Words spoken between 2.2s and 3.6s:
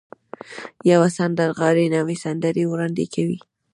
سندرې وړاندې کوي.